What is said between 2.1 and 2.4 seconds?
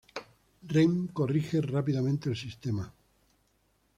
el